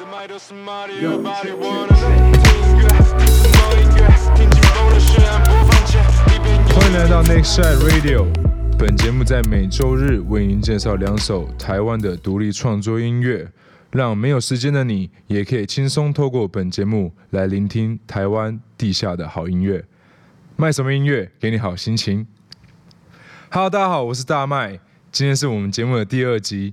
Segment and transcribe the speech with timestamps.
[0.00, 0.08] 欢
[6.86, 8.26] 迎来到 Next Shot Radio。
[8.78, 13.46] 本节目在每周日为您介绍两首台湾的独立创作音乐，
[13.90, 19.84] 让没有时间的你也可以轻松透过本节目来聆听台湾地下的好音乐。
[20.56, 22.26] 卖什么音乐给你好心情
[23.50, 24.80] ？Hello，大家好，我是大麦，
[25.12, 26.72] 今天是我们节目的第二集。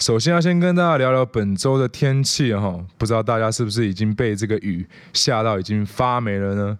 [0.00, 6.78] 首先要先跟大家聊聊本周的天气哈，不知道大家是不是已经被这个雨吓到已经发霉了呢？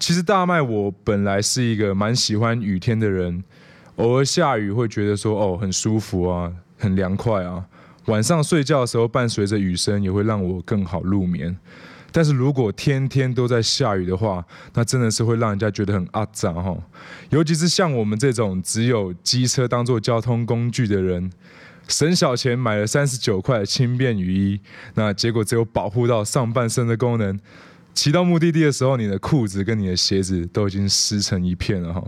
[0.00, 3.44] 其实大麦我本来是一个蛮喜欢雨天的人，
[3.96, 7.64] 偶尔下雨会觉得说哦很舒服啊，很凉快啊，
[8.06, 11.56] 晚上睡觉的时候伴随着雨声也会让我更好入眠。
[12.10, 14.44] 但是如果天天都在下雨的话，
[14.74, 16.76] 那真的是会让人家觉得很阿杂哈，
[17.30, 21.30] 尤其是像我们这种只有机车当做交通工具的人。
[21.88, 24.60] 省小钱买了三十九块轻便雨衣，
[24.94, 27.40] 那结果只有保护到上半身的功能。
[27.94, 32.04] 骑到目的地的时候，你的裤子跟你的鞋子都已经湿成一片了哈。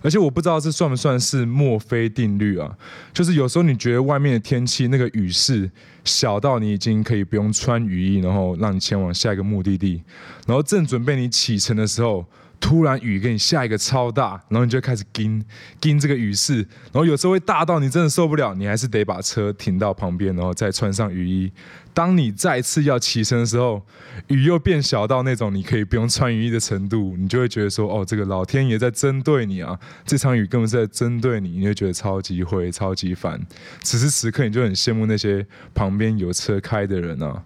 [0.00, 2.70] 而且我不知道这算不算是墨菲定律啊？
[3.12, 5.68] 就是有时候你觉得外面的天气那个雨势
[6.04, 10.02] 小到你已经可以不用穿雨衣，然后让你前往下一个目的地，
[10.46, 12.24] 然后正准备你启程的时候。
[12.58, 15.44] 突然雨给你下一个超大，然后你就开始跟
[15.80, 16.56] 跟这个雨势，
[16.92, 21.52] 然后有时候会大到你真的受不了，你还是得把车停到旁边，然后再穿上雨衣。
[21.94, 23.80] 当你再次要起身的时候，
[24.28, 29.78] 雨又变小到那种你可以不用穿雨衣的程度，你就会觉得说，哦，这个老天爷在针对你啊！
[30.04, 33.40] 这场雨根本是在针对你，你就觉得超级灰、超级烦。
[33.82, 37.42] 此时此刻，你就很羡慕那些旁边有车开的人啊，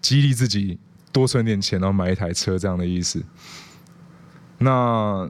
[0.00, 0.78] 激励自己
[1.10, 3.20] 多存点钱，然后买一台车这样的意思。
[4.62, 5.26] 那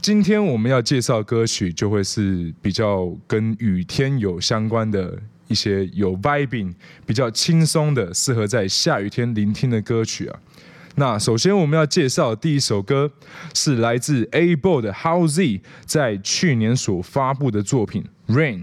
[0.00, 6.72] 今天我们要介绍歌曲，就会是比较跟雨天有相关的一些有 vibing、
[7.04, 10.40] 比较轻松的，适合在下雨天聆听的歌曲啊。
[10.94, 13.12] 那首先我们要介绍第一首歌
[13.52, 18.04] 是来自 A-Boy 的 How Z 在去年所发布的作品
[18.34, 18.56] 《Rain》。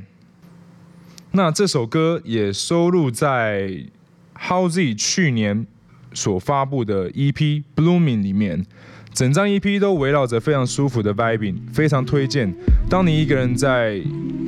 [1.31, 3.86] 那这首歌也收录在
[4.34, 5.68] How Z 去年
[6.12, 7.34] 所发布的 EP
[7.75, 8.66] 《Blooming》里面。
[9.14, 12.53] 整张 EP 都围绕着非常舒服的 vibing，非常推荐。
[12.90, 14.02] 当你一个人在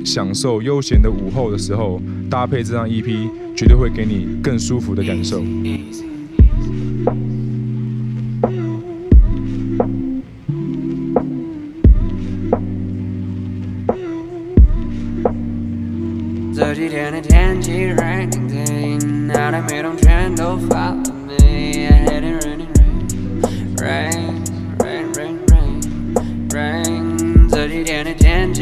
[0.04, 2.00] 享受悠闲的午后的时候，
[2.30, 5.42] 搭配这张 EP，绝对会给你更舒服的感受。
[16.54, 21.42] 这几天的天气，rain rain，脑袋没动，全都发了霉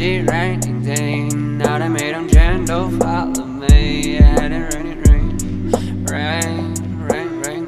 [0.00, 4.18] 气，raining day，脑袋没动，全都发了霉。
[4.38, 5.36] Rain rain rain
[6.06, 6.72] rain
[7.08, 7.66] rain rain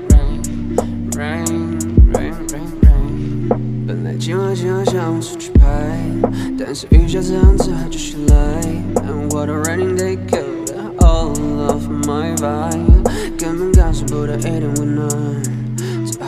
[1.13, 3.87] rain rain rain。
[3.87, 5.99] 本来今晚今晚想出去拍，
[6.59, 8.35] 但是雨下这样子还继续来。
[9.03, 11.37] And what a raining day killed all
[11.71, 13.05] of my vibe，
[13.39, 15.09] 根本感受不到一点温暖。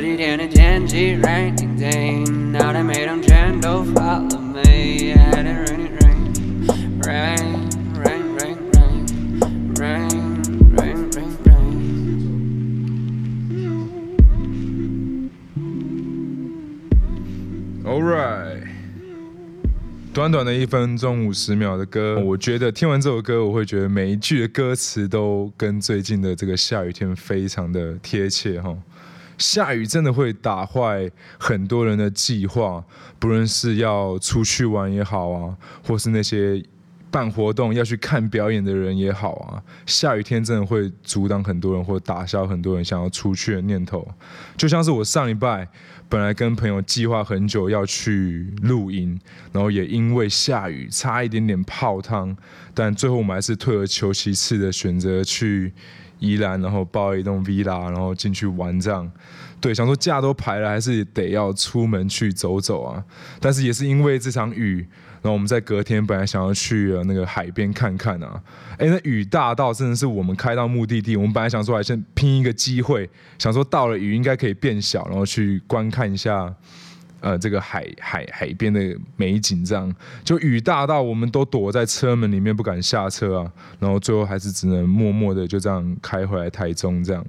[0.00, 5.14] 天的天气，raining day，脑袋没动，全都发了霉。
[5.14, 6.32] Rain rain rain
[7.02, 7.42] rain
[7.98, 8.96] rain rain
[9.76, 10.30] rain
[10.76, 11.00] rain
[11.44, 11.60] rain。
[17.84, 18.62] Alright，
[20.14, 28.76] 短短的一分钟五十秒的歌，我觉得听完这首歌，我会觉得每一句的歌词都跟最近的这个下雨天非常的贴切哈。
[29.42, 32.84] 下雨真的会打坏很多人的计划，
[33.18, 36.62] 不论是要出去玩也好啊，或是那些
[37.10, 44.06] 办活动要去看表演的人也好啊，下雨天真的会阻挡很多人或打消很多人想要出去的念头。
[44.56, 45.68] 就像是我上礼拜
[46.08, 49.18] 本来跟朋友计划很久要去露营，
[49.50, 52.36] 然后也因为下雨差一点点泡汤，
[52.72, 55.72] 但最后我们还是退而求其次的选择去。
[56.22, 59.10] 宜兰，然后包一栋 villa，然后进去玩这样。
[59.60, 63.04] 对，想说假都排了，还是得要出门去走走啊。
[63.40, 64.86] 但是也是因为这场雨。
[65.22, 68.42] 然后我们在隔天本来想要去那个海边看看啊，
[68.76, 73.08] 哎，那雨大到真的是我们开到目的地，我们本来想说还先拼一个机会，
[73.38, 76.52] 想说到了雨应该可以变小，然后去观看一下。
[77.22, 78.80] 呃，这个海海海边的
[79.16, 87.02] 美景，这样就雨大到我们都躲在车门里面不敢下车啊，然后最后还是只能默默的就这样开回来台中。
[87.04, 87.24] 这样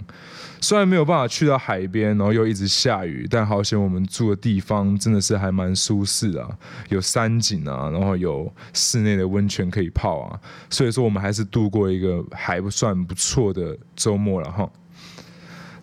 [0.59, 6.49] 虽然没有办法去到海边，然后又一直下雨，但好险我们住的地方真的是还蛮舒适的啊，
[6.89, 10.39] 有山景啊，然后有室内的温泉可以泡啊，
[10.71, 14.67] 所以说我们还是度过一个还不算不错的周末了哈。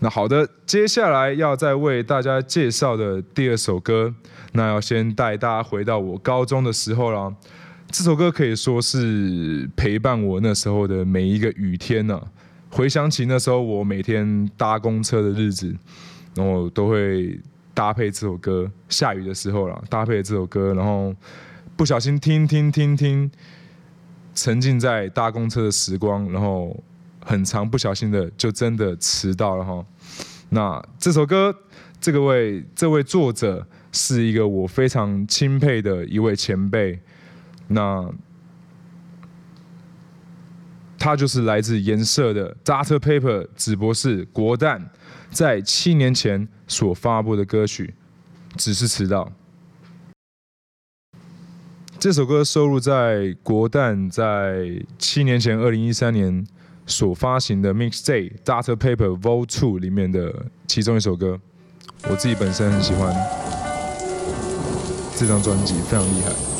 [0.03, 4.15] 那好的，接下来要再为大家介绍的第二首歌，
[4.53, 7.31] 那要先带大家回到我高中的时候了。
[7.91, 12.19] 这首歌可以说是陪伴我那时候的每一个雨天呢、
[12.71, 15.77] 回想起那时候我每天搭公车的日子，
[16.35, 17.39] 然后都会
[17.75, 18.71] 搭配这首歌。
[18.89, 21.15] 下雨的时候了，搭配这首歌，然后
[21.77, 23.31] 不小心听听听听，
[24.35, 26.75] 沉浸在搭公车的时光，然后。
[27.25, 29.85] 很长，不小心的就真的迟到了哈。
[30.49, 31.55] 那这首歌，
[32.01, 36.99] 这个位这位作者是一个我非常钦佩的一位前辈。
[37.69, 38.11] 那
[40.99, 42.99] 他就是来自颜色的 Dr.
[42.99, 44.91] Pepper 紫博士国蛋，
[45.31, 47.95] 在七年前所发布的歌曲
[48.57, 49.33] 《只是迟到》。
[51.99, 56.45] 这首歌收录在国蛋在七年前二零一三年。
[56.91, 58.75] 所发行的 Mixtape Dr.
[58.77, 59.47] Pepper Vol.
[59.47, 61.41] 2里面的其中一首歌，
[62.11, 63.15] 我自己本身很喜欢
[65.17, 66.60] 这张专辑，非常厉害。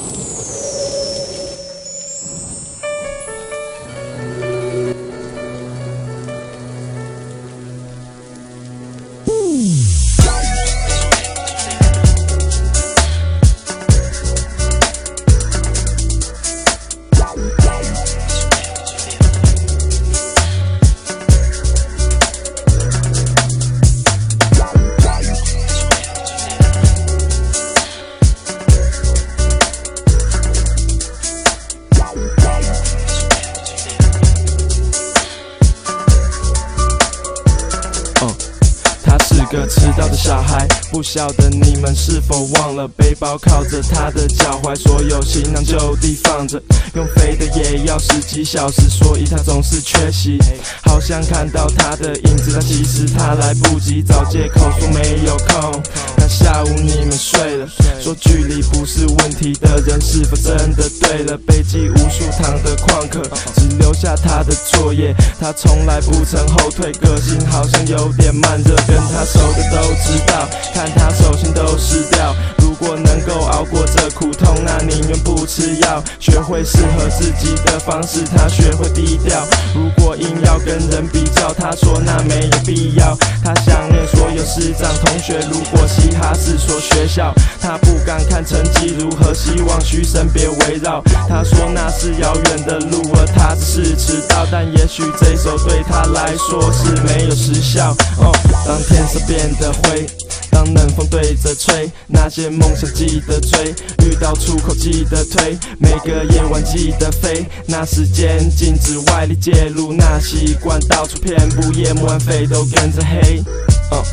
[40.91, 46.61] 不晓得你们是否忘了，背包靠着他的脚踝，所有行囊就地放着，
[46.95, 50.39] 用飞的也要十几小时，所以他总是缺席。
[50.83, 55.81] 好像看到他的影子，但其实他来不及，找借口说没有空。
[56.17, 57.69] 那下午你们睡了，
[58.03, 61.39] 说距离不是问题的人，是否真的对了？
[61.47, 63.23] 背记无数堂的旷课，
[63.57, 70.49] 只留下他的作业，他从来不曾后退，个性好像有点慢热，跟他熟的都知道。
[70.75, 70.90] 看。
[70.97, 72.35] 他手心都湿掉。
[72.59, 76.03] 如果能够熬过这苦痛，那宁愿不吃药。
[76.19, 79.39] 学会适合自己的方式，他学会低调。
[79.75, 83.17] 如果硬要跟人比较，他说那没有必要。
[83.45, 85.39] 他想念所有师长同学。
[85.51, 91.03] 如果嘻哈是所学校，他不敢看成绩如何，希望嘘声别围绕。
[91.29, 94.47] 他说那是遥远的路，而他只是迟到。
[94.51, 97.95] 但也许这首对他来说是没有时效。
[98.19, 98.33] 哦，
[98.67, 100.07] 当天色变得灰。
[100.51, 103.75] 当冷风对着吹，那些梦想记得追，
[104.05, 107.47] 遇到出口记得推，每个夜晚记得飞。
[107.67, 113.43] 那时间禁止外力介入，那习惯到处遍布，夜幕暗飞都跟着黑。
[113.91, 114.05] 哦，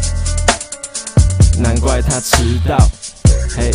[1.59, 2.77] 难怪他迟到，
[3.55, 3.71] 嘿，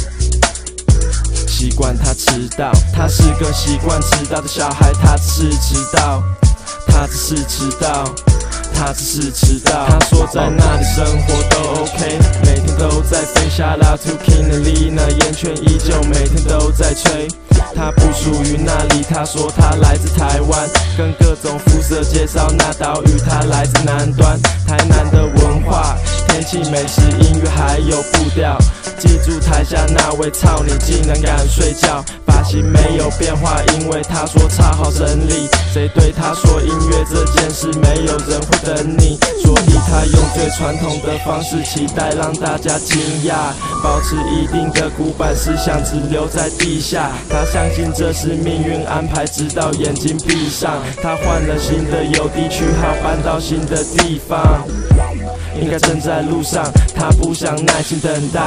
[1.46, 6.22] 习惯他迟到，他是个习惯迟到的小孩，他只是迟到，
[6.86, 8.14] 他只是迟到。
[8.74, 9.86] 他只是迟到。
[9.86, 13.42] 他说在那里生活都 OK，每天都在飞。
[13.52, 17.28] 下拉 t o King and Lina，烟圈依旧每天都在吹。
[17.76, 23.18] 他不属于那里，他说他来自台湾，跟各种肤色介绍那岛屿。
[23.18, 25.98] 他来自南端，台南的文化、
[26.28, 28.56] 天气、美食、音乐还有步调。
[28.98, 32.02] 记住台下那位操你竟然敢睡觉，
[32.42, 35.48] 型没有变化，因为他说超好整理。
[35.72, 47.10] 谁对他说音乐这件事没有人会等你，所以他用最传统的方式期待让大家惊讶，保持一定的古板思想，只留在地下。
[47.30, 50.82] 他相信这是命运安排，直到眼睛闭上。
[51.02, 54.66] 他换了新的邮递区号，搬到新的地方。
[55.60, 56.64] 应该正在路上。
[56.94, 58.40] 他不想耐心等待，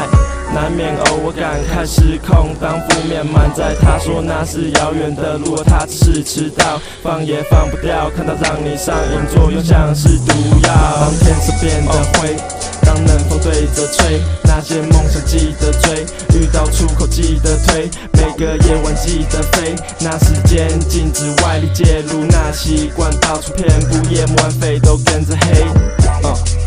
[0.54, 2.56] 难免偶尔感慨失控。
[2.62, 8.10] 当负面满载，他说那是遥远的路，他只是迟到，放也放不掉。
[8.16, 10.32] 看到让你上瘾，作用像是毒
[10.64, 10.74] 药。
[11.02, 12.36] 当天色变得灰，
[12.82, 16.06] 当冷风对着吹，那些梦想记得追，
[16.40, 19.76] 遇到出口记得推，每个夜晚记得飞。
[20.00, 26.65] 那时间禁止外力介入，那习惯到处遍布，夜幕暗飞都跟着黑。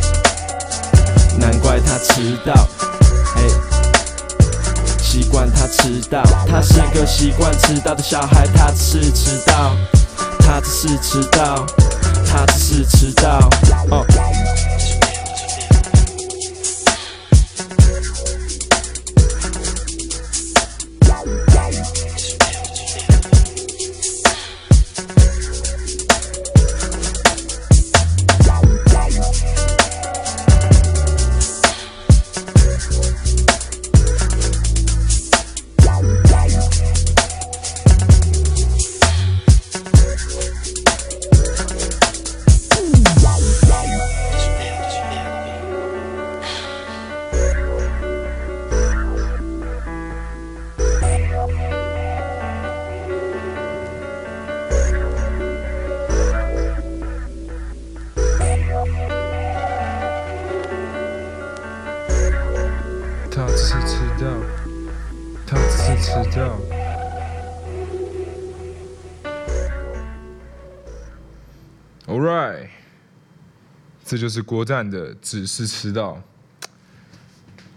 [1.38, 2.68] 难怪他迟到，
[3.34, 3.42] 嘿，
[5.00, 9.76] 习惯他迟到，他是个习惯迟到的小孩，他只是迟到，
[10.40, 11.64] 他只是迟到，
[12.26, 13.48] 他只是迟到，
[13.90, 14.27] 哦。
[66.24, 66.60] 是这样
[72.06, 72.68] alright
[74.04, 76.22] 这就是国战的，只是迟到，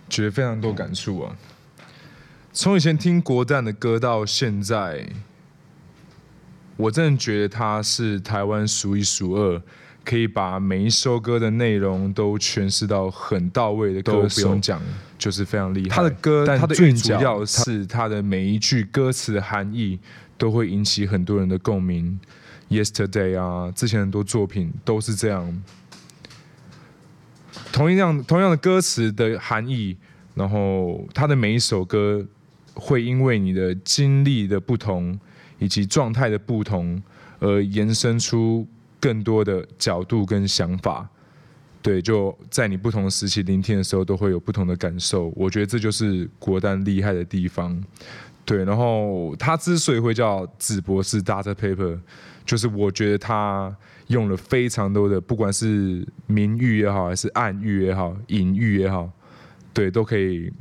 [0.09, 1.35] 觉得非常多感触啊。
[2.53, 5.09] 从以前听国战的歌到现在，
[6.77, 9.61] 我真的觉得他是台湾数一数二，
[10.03, 14.81] 可以把每一首歌的内容都诠释到很到位的歌手，不用讲，
[15.17, 15.95] 就是非常厉害。
[15.95, 19.99] 他的歌，但最主要是他的每一句歌词的含义
[20.37, 22.19] 都会引起很多人的共鸣。
[22.69, 25.61] Yesterday 啊，之前很多作品都是这样。
[27.71, 29.97] 同样同样的歌词的含义，
[30.35, 32.25] 然后他的每一首歌
[32.73, 35.19] 会因为你的经历的不同
[35.59, 37.01] 以及状态的不同
[37.39, 38.65] 而延伸出
[39.01, 41.09] 更多的角度跟想法。
[41.81, 45.33] 对，就在你不同时期聆听的时候，都会有不同的感受。
[45.35, 47.83] 我觉得这就是国丹厉害的地方。
[48.45, 51.53] 对，然后他之所以会叫纸博士 （Dr.
[51.53, 51.99] Pepper），
[52.45, 53.75] 就是我觉得他。
[54.07, 59.09] 用了非常多的，不管是明喻也好，还是暗喻也好，隐喻也好，
[59.73, 60.51] 对，都可以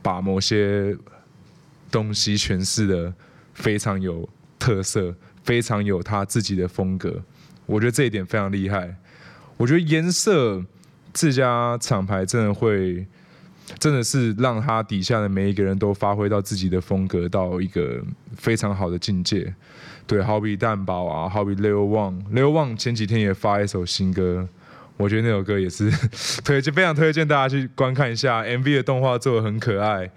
[0.00, 0.96] 把某些
[1.90, 3.12] 东西诠释的
[3.54, 5.12] 非常有特色，
[5.48, 7.22] 非常有他自己的风格。
[7.64, 8.94] 我觉得这一点非常厉害。
[9.56, 10.62] 我觉得颜色
[11.14, 13.06] 这家厂牌真的会，
[13.78, 18.04] 真的是让他底下的每一个人都发挥到自己的风格，到一个
[18.36, 19.54] 非常好的境界。
[20.06, 24.46] 对，好比蛋堡啊，好比 Leo Wang，Leo Wang 前几天也发一首新歌，
[24.98, 25.90] 我觉得那首歌也是
[26.44, 28.42] 推荐，非常推荐大家去观看一下。
[28.42, 30.10] MV 的动画做的很可爱，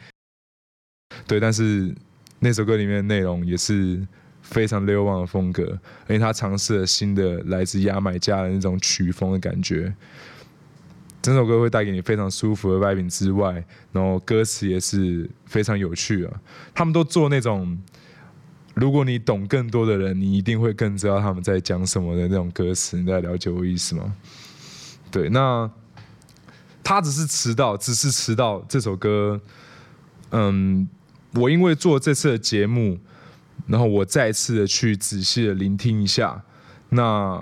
[1.26, 1.96] 对，但是
[2.40, 4.06] 那首歌里面的内容也是
[4.52, 9.94] 非常 Leo Wang 的风格，而且他尝试了新的来自牙买加的那种曲风的感觉。
[11.22, 16.42] 整首歌会带给你非常舒服的 vibe 之外，然后歌词也是非常有趣啊。
[16.74, 17.78] 他们都做那种。
[18.74, 22.98] 如果你懂更多的人，你一定会更知道他们在讲什么的那种歌词。
[22.98, 24.16] 你在了解我意思吗？
[25.12, 25.70] 对，那
[26.82, 28.66] 他只是迟到，只是迟到。
[28.70, 29.42] 这首歌，
[30.30, 30.88] 嗯，
[31.34, 32.98] 我因为做这次的节目，
[33.72, 36.44] 然后我再次的去仔细的聆听一下，
[36.90, 37.42] 那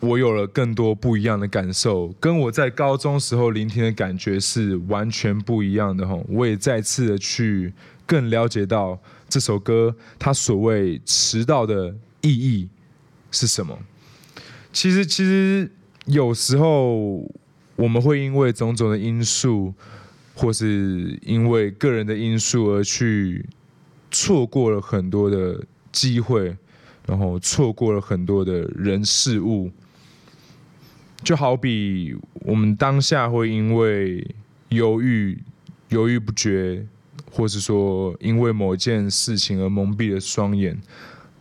[0.00, 6.14] 我有了更多不一样的感受，跟我在高中时候聆听的感觉是完全不一样的哈。
[6.28, 7.72] 我也再次的去
[8.06, 9.00] 更了解到。
[9.26, 12.68] 这首歌它所谓迟到的意义
[13.32, 13.76] 是什么？
[14.72, 15.68] 其实，其实
[16.04, 17.28] 有时候
[17.74, 19.72] 我们会因为种种的因素，
[20.34, 23.44] 或是因为个人的因素而去
[24.14, 26.56] 错过了很多的机会，
[27.06, 29.72] 然后错过了很多的人事物。
[31.24, 34.24] 就好比我们当下会因为
[34.68, 35.42] 犹豫、
[35.88, 36.86] 犹豫不决。
[37.36, 40.80] 或是说，因为某件事情而蒙蔽了双眼，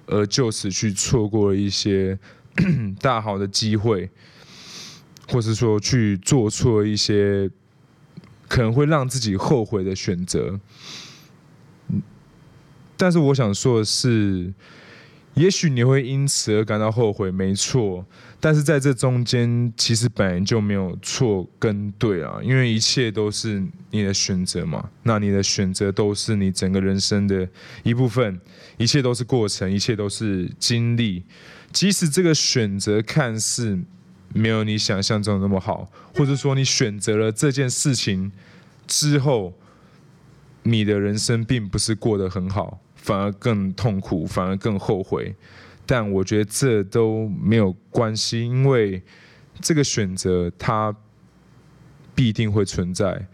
[0.08, 2.18] 而就此去错过了一些
[3.00, 4.10] 大好的机会，
[5.28, 7.48] 或是说去做错一些
[8.48, 10.60] 可能会让自己后悔的选择。
[13.04, 14.54] 但是我想说的是，
[15.34, 18.06] 也许你会因此而感到后悔，没错。
[18.40, 24.90] 但是在这中间，其实本来就没有错跟对啊，因为一切都是你的选择嘛。
[25.04, 27.46] 那你的选择都是你整个人生的
[27.84, 28.40] 一部分，
[28.78, 31.26] 一切都是过程，一切都是经历。
[31.74, 33.78] 即使这个选择看似
[34.34, 38.32] 没有你想象中的那么好，或者说你选择了这件事情
[38.88, 39.54] 之后，
[40.64, 42.80] 你的人生并不是过得很好。
[43.04, 45.36] 反而更痛苦，反而更后悔，
[45.86, 49.04] 但我觉得这都没有关系，因为
[49.60, 50.96] 这个选择它
[52.16, 53.28] 必定会存在，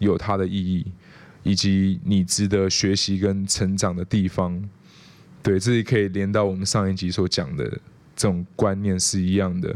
[0.00, 0.92] 有它的意义，
[1.42, 4.62] 以及你值得学习跟成长的地方。
[5.42, 7.64] 对，这里可以连到我们上一集所讲的
[8.14, 9.74] 这种观念是一样的，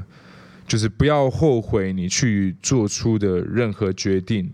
[0.67, 4.53] 就是不要后悔你去做出的任何决定。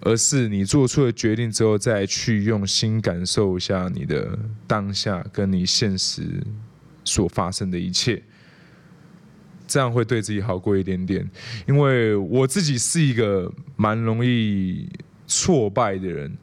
[0.00, 6.22] 而是你做出了决定之后，再去用心感受一下你的当下，跟你现实
[7.04, 8.22] 所发生的一切，
[9.66, 11.28] 这样会对自己好过一点点。
[11.66, 14.88] 因为我自己是一个蛮容易
[15.26, 16.38] 挫败的人，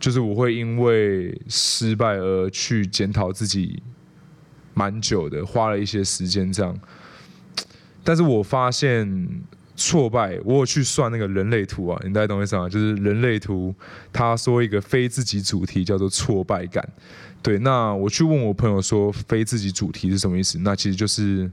[0.00, 3.80] 就是我会因为失败而去检讨自己
[4.74, 6.76] 蛮久的，花了一些时间这样。
[8.02, 9.42] 但是我发现。
[9.76, 12.68] 挫败，我有去算那个人类图啊，你大概懂我意思吗？
[12.68, 13.74] 就是人类图，
[14.12, 16.88] 他说一个非自己主题叫做挫败感。
[17.42, 20.60] 对，那我去问我朋友说，非自己主题是什么意思？
[20.60, 21.50] 那其实就是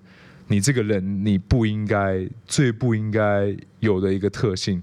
[0.47, 4.81] 你这个人你不应该最不应该有的一个特性，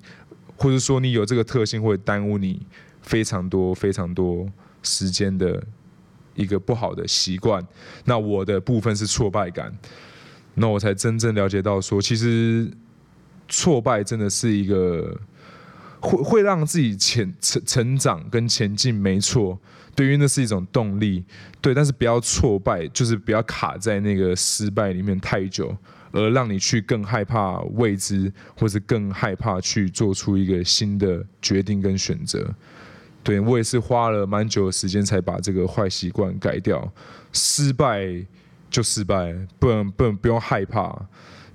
[0.57, 2.67] 或者说你有这个特性会耽误你
[3.03, 4.47] 非常多非常多
[4.83, 5.63] 时间的
[6.35, 7.65] 一个不好的习惯。
[8.05, 9.73] 那我的部分是挫败感，
[10.55, 12.69] 那我才真正了解到说，其实。
[13.49, 15.19] 挫败真的是一个
[16.01, 19.59] 会会让自己前成成长跟前进，没错，
[19.97, 21.25] 对，于那是一种动力，
[21.61, 21.75] 对。
[21.75, 25.77] 但是不要挫败，就是不要卡在那个失败里面太久，
[26.13, 32.55] 而让你去更害怕未知，或者更害怕去做出一个新的决定跟选择。
[33.25, 36.91] 对，我也是花了蛮久的时间才把这个坏习惯改掉。
[37.33, 38.07] 失败
[38.71, 41.09] 就失败，不能不能不用害怕。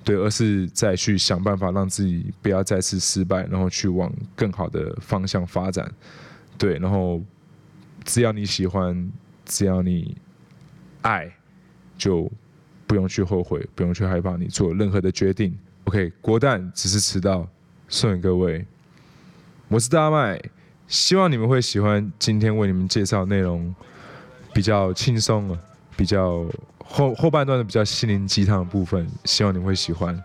[0.04, 5.90] 对，而是再去想办法让自己不要再次失败，然后去往更好的方向发展。
[6.58, 7.22] 对，然后
[8.04, 9.10] 只要你喜欢，
[9.46, 10.18] 只要你
[11.04, 11.32] 爱，
[11.98, 12.30] 就
[12.86, 15.58] 不用去后悔，不用去害怕你做任何的决定。
[15.86, 17.48] OK，国蛋只是迟到，
[17.88, 18.66] 送给各位。
[19.70, 20.42] 我是大麦，
[20.86, 23.74] 希望你们会喜欢今天为你们介绍内容，
[24.54, 25.60] 比较轻松啊，
[25.96, 26.46] 比较。
[26.84, 30.22] 后后半段的比较心灵鸡汤的部分，希望你会喜欢。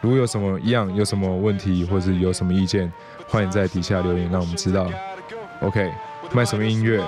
[0.00, 2.90] 如果有什么一样，有什么问题，或者有什么意见，
[3.28, 4.90] 欢迎在底下留言，让我们知道。
[5.60, 5.92] OK，
[6.32, 7.04] 卖什么音乐？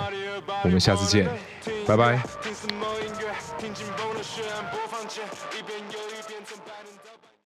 [0.62, 1.28] 我们下次见，
[1.86, 2.22] 拜拜。